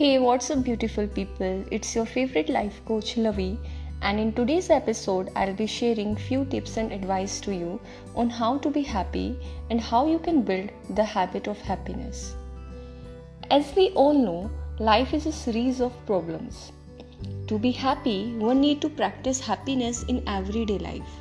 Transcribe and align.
Hey, 0.00 0.18
what's 0.18 0.50
up, 0.50 0.62
beautiful 0.64 1.06
people? 1.06 1.62
It's 1.70 1.94
your 1.94 2.06
favorite 2.06 2.48
life 2.48 2.80
coach, 2.86 3.16
Lavi, 3.16 3.58
and 4.00 4.18
in 4.18 4.32
today's 4.32 4.70
episode, 4.70 5.28
I'll 5.36 5.52
be 5.52 5.66
sharing 5.66 6.16
few 6.16 6.46
tips 6.46 6.78
and 6.78 6.90
advice 6.90 7.38
to 7.42 7.54
you 7.54 7.78
on 8.14 8.30
how 8.30 8.56
to 8.60 8.70
be 8.70 8.80
happy 8.80 9.38
and 9.68 9.78
how 9.78 10.06
you 10.06 10.18
can 10.18 10.40
build 10.40 10.70
the 10.88 11.04
habit 11.04 11.48
of 11.48 11.58
happiness. 11.58 12.34
As 13.50 13.76
we 13.76 13.90
all 13.90 14.14
know, 14.14 14.50
life 14.78 15.12
is 15.12 15.26
a 15.26 15.32
series 15.32 15.82
of 15.82 15.92
problems. 16.06 16.72
To 17.48 17.58
be 17.58 17.70
happy, 17.70 18.32
one 18.38 18.62
need 18.62 18.80
to 18.80 18.88
practice 18.88 19.38
happiness 19.38 20.04
in 20.04 20.26
everyday 20.26 20.78
life. 20.78 21.12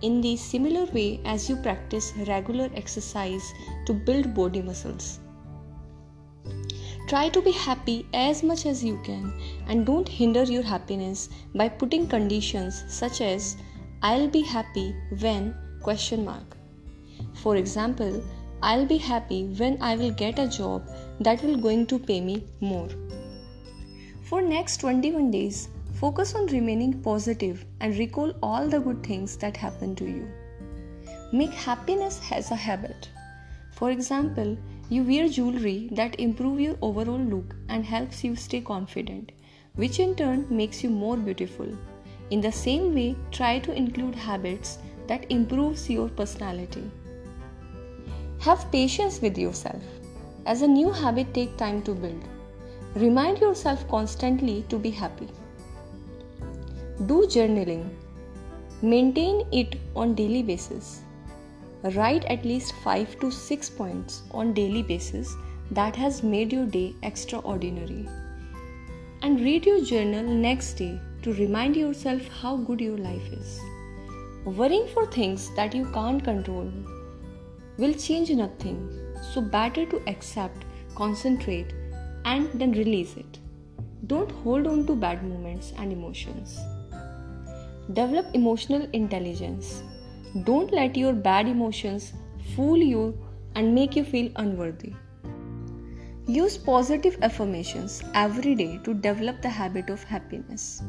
In 0.00 0.22
the 0.22 0.36
similar 0.36 0.86
way 0.86 1.20
as 1.26 1.50
you 1.50 1.56
practice 1.56 2.14
regular 2.26 2.70
exercise 2.74 3.52
to 3.84 3.92
build 3.92 4.32
body 4.32 4.62
muscles 4.62 5.18
Try 7.06 7.28
to 7.28 7.40
be 7.40 7.52
happy 7.52 8.04
as 8.12 8.42
much 8.42 8.66
as 8.66 8.82
you 8.82 9.00
can 9.04 9.32
and 9.68 9.86
don't 9.86 10.08
hinder 10.08 10.42
your 10.42 10.64
happiness 10.64 11.28
by 11.54 11.68
putting 11.68 12.08
conditions 12.08 12.82
such 12.88 13.20
as 13.20 13.56
I'll 14.02 14.26
be 14.26 14.40
happy 14.42 14.92
when 15.20 15.54
question 15.82 16.24
mark. 16.24 16.56
For 17.34 17.54
example, 17.54 18.24
I'll 18.60 18.86
be 18.86 18.96
happy 18.96 19.44
when 19.44 19.80
I 19.80 19.94
will 19.94 20.10
get 20.10 20.40
a 20.40 20.48
job 20.48 20.90
that 21.20 21.44
will 21.44 21.56
going 21.56 21.86
to 21.86 21.98
pay 22.00 22.20
me 22.20 22.44
more. 22.60 22.88
For 24.22 24.42
next 24.42 24.78
21 24.78 25.30
days, 25.30 25.68
focus 25.92 26.34
on 26.34 26.46
remaining 26.46 27.00
positive 27.02 27.64
and 27.80 27.96
recall 27.96 28.32
all 28.42 28.68
the 28.68 28.80
good 28.80 29.04
things 29.04 29.36
that 29.36 29.56
happen 29.56 29.94
to 29.94 30.04
you. 30.04 30.28
Make 31.32 31.52
happiness 31.52 32.20
as 32.32 32.50
a 32.50 32.56
habit. 32.56 33.08
For 33.70 33.92
example, 33.92 34.56
you 34.88 35.02
wear 35.02 35.28
jewelry 35.28 35.88
that 35.90 36.18
improve 36.20 36.60
your 36.60 36.76
overall 36.80 37.18
look 37.18 37.56
and 37.68 37.84
helps 37.84 38.22
you 38.22 38.36
stay 38.36 38.60
confident, 38.60 39.32
which 39.74 39.98
in 39.98 40.14
turn 40.14 40.46
makes 40.48 40.84
you 40.84 40.90
more 40.90 41.16
beautiful. 41.16 41.66
In 42.30 42.40
the 42.40 42.52
same 42.52 42.94
way, 42.94 43.16
try 43.32 43.58
to 43.58 43.72
include 43.72 44.14
habits 44.14 44.78
that 45.08 45.30
improves 45.30 45.90
your 45.90 46.08
personality. 46.08 46.88
Have 48.40 48.70
patience 48.70 49.20
with 49.20 49.36
yourself. 49.36 49.82
As 50.46 50.62
a 50.62 50.68
new 50.68 50.92
habit 50.92 51.34
take 51.34 51.56
time 51.56 51.82
to 51.82 51.92
build. 51.92 52.22
Remind 52.94 53.38
yourself 53.38 53.86
constantly 53.88 54.64
to 54.68 54.78
be 54.78 54.90
happy. 54.90 55.28
Do 57.06 57.26
journaling. 57.26 57.88
Maintain 58.82 59.46
it 59.50 59.76
on 59.96 60.14
daily 60.14 60.42
basis 60.42 61.00
write 61.82 62.24
at 62.24 62.44
least 62.44 62.74
5 62.84 63.18
to 63.20 63.30
6 63.30 63.70
points 63.70 64.22
on 64.30 64.52
daily 64.52 64.82
basis 64.82 65.34
that 65.70 65.96
has 65.96 66.22
made 66.22 66.52
your 66.52 66.66
day 66.66 66.94
extraordinary. 67.02 68.08
And 69.22 69.40
read 69.40 69.66
your 69.66 69.84
journal 69.84 70.22
next 70.22 70.74
day 70.74 71.00
to 71.22 71.32
remind 71.34 71.76
yourself 71.76 72.26
how 72.28 72.56
good 72.56 72.80
your 72.80 72.98
life 72.98 73.32
is. 73.32 73.60
Worrying 74.44 74.86
for 74.94 75.06
things 75.06 75.50
that 75.56 75.74
you 75.74 75.86
can't 75.92 76.22
control 76.22 76.72
will 77.78 77.94
change 77.94 78.30
nothing. 78.30 78.78
So 79.32 79.40
better 79.40 79.86
to 79.86 80.02
accept 80.06 80.64
concentrate 80.94 81.74
and 82.24 82.48
then 82.54 82.72
release 82.72 83.16
it. 83.16 83.38
Don't 84.06 84.30
hold 84.30 84.66
on 84.66 84.86
to 84.86 84.94
bad 84.94 85.24
moments 85.24 85.72
and 85.78 85.92
emotions. 85.92 86.58
Develop 87.92 88.26
emotional 88.34 88.88
intelligence 88.92 89.82
don't 90.44 90.72
let 90.72 90.96
your 90.96 91.12
bad 91.12 91.48
emotions 91.48 92.12
fool 92.54 92.76
you 92.76 93.18
and 93.54 93.74
make 93.74 93.96
you 93.96 94.04
feel 94.04 94.30
unworthy. 94.36 94.92
Use 96.26 96.58
positive 96.58 97.16
affirmations 97.22 98.02
every 98.14 98.54
day 98.54 98.78
to 98.84 98.92
develop 98.92 99.40
the 99.42 99.48
habit 99.48 99.88
of 99.90 100.02
happiness. 100.02 100.82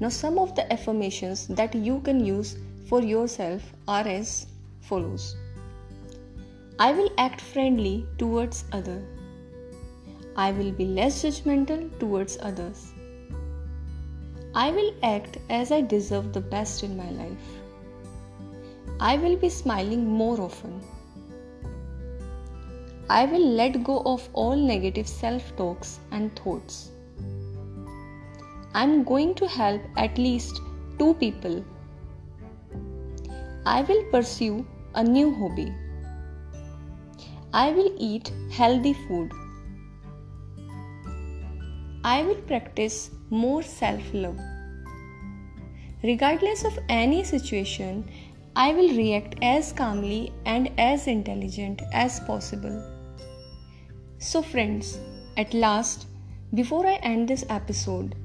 Now, 0.00 0.08
some 0.08 0.38
of 0.38 0.54
the 0.54 0.70
affirmations 0.72 1.46
that 1.48 1.74
you 1.74 2.00
can 2.00 2.24
use 2.24 2.56
for 2.88 3.00
yourself 3.00 3.62
are 3.86 4.06
as 4.06 4.46
follows 4.80 5.36
I 6.80 6.92
will 6.92 7.10
act 7.18 7.40
friendly 7.42 8.06
towards 8.16 8.64
others. 8.72 9.04
I 10.34 10.50
will 10.52 10.72
be 10.72 10.86
less 10.86 11.22
judgmental 11.22 11.98
towards 11.98 12.38
others. 12.40 12.92
I 14.54 14.70
will 14.70 14.94
act 15.02 15.36
as 15.50 15.70
I 15.70 15.82
deserve 15.82 16.32
the 16.32 16.40
best 16.40 16.82
in 16.82 16.96
my 16.96 17.10
life. 17.10 17.60
I 19.02 19.16
will 19.16 19.36
be 19.36 19.48
smiling 19.48 20.06
more 20.06 20.38
often. 20.38 20.82
I 23.08 23.24
will 23.24 23.46
let 23.60 23.82
go 23.82 24.02
of 24.04 24.28
all 24.34 24.54
negative 24.54 25.08
self 25.08 25.56
talks 25.56 26.00
and 26.10 26.38
thoughts. 26.38 26.90
I'm 28.74 29.02
going 29.02 29.34
to 29.36 29.48
help 29.48 29.80
at 29.96 30.18
least 30.18 30.60
two 30.98 31.14
people. 31.14 31.64
I 33.64 33.80
will 33.82 34.04
pursue 34.10 34.66
a 34.94 35.02
new 35.02 35.34
hobby. 35.34 35.72
I 37.54 37.70
will 37.72 37.92
eat 37.98 38.30
healthy 38.52 38.92
food. 38.92 39.32
I 42.04 42.22
will 42.22 42.42
practice 42.52 43.10
more 43.30 43.62
self 43.62 44.02
love. 44.12 44.38
Regardless 46.02 46.64
of 46.64 46.78
any 46.88 47.24
situation, 47.24 48.04
I 48.56 48.72
will 48.72 48.96
react 48.96 49.36
as 49.42 49.72
calmly 49.72 50.32
and 50.44 50.70
as 50.76 51.06
intelligent 51.06 51.82
as 51.92 52.20
possible. 52.20 52.82
So, 54.18 54.42
friends, 54.42 54.98
at 55.36 55.54
last, 55.54 56.06
before 56.52 56.86
I 56.86 56.94
end 56.94 57.28
this 57.28 57.44
episode, 57.48 58.16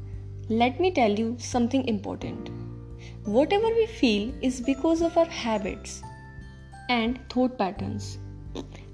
let 0.49 0.79
me 0.79 0.91
tell 0.91 1.11
you 1.11 1.35
something 1.37 1.87
important. 1.87 2.49
Whatever 3.23 3.67
we 3.67 3.85
feel 3.85 4.33
is 4.41 4.61
because 4.61 5.01
of 5.01 5.15
our 5.17 5.25
habits 5.25 6.01
and 6.89 7.19
thought 7.29 7.57
patterns. 7.57 8.17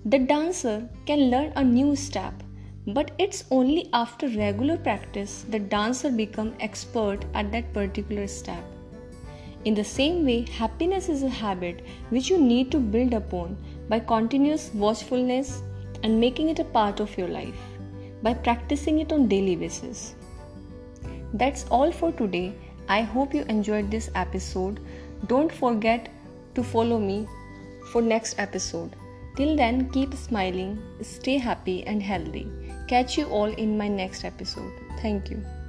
The 0.05 0.19
dancer 0.19 0.89
can 1.05 1.29
learn 1.29 1.53
a 1.55 1.63
new 1.63 1.95
step, 1.95 2.33
but 2.87 3.11
it's 3.17 3.45
only 3.51 3.89
after 3.93 4.27
regular 4.27 4.77
practice 4.77 5.45
the 5.49 5.59
dancer 5.59 6.11
become 6.11 6.55
expert 6.59 7.23
at 7.33 7.51
that 7.51 7.71
particular 7.73 8.27
step. 8.27 8.63
In 9.63 9.75
the 9.75 9.83
same 9.83 10.25
way, 10.25 10.45
happiness 10.49 11.07
is 11.07 11.21
a 11.23 11.29
habit 11.29 11.83
which 12.09 12.29
you 12.29 12.39
need 12.39 12.71
to 12.71 12.79
build 12.79 13.13
upon 13.13 13.57
by 13.89 13.99
continuous 13.99 14.71
watchfulness 14.73 15.61
and 16.03 16.19
making 16.19 16.49
it 16.49 16.59
a 16.59 16.63
part 16.63 16.99
of 16.99 17.15
your 17.17 17.27
life 17.27 17.61
by 18.23 18.33
practicing 18.33 18.99
it 18.99 19.11
on 19.11 19.27
daily 19.27 19.55
basis. 19.55 20.15
That's 21.33 21.65
all 21.69 21.91
for 21.91 22.11
today. 22.11 22.53
I 22.89 23.01
hope 23.01 23.33
you 23.33 23.43
enjoyed 23.43 23.91
this 23.91 24.09
episode. 24.15 24.79
Don't 25.27 25.51
forget 25.51 26.09
to 26.55 26.63
follow 26.63 26.99
me 26.99 27.27
for 27.91 28.01
next 28.01 28.39
episode. 28.39 28.95
Till 29.37 29.55
then, 29.55 29.89
keep 29.91 30.13
smiling, 30.13 30.81
stay 31.01 31.37
happy 31.37 31.83
and 31.85 32.01
healthy. 32.01 32.51
Catch 32.87 33.17
you 33.17 33.25
all 33.27 33.53
in 33.53 33.77
my 33.77 33.87
next 33.87 34.25
episode. 34.25 34.73
Thank 35.01 35.29
you. 35.29 35.60